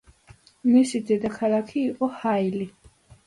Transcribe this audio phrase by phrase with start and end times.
[0.75, 2.69] მისი დედაქალაქი იყო ჰაილი.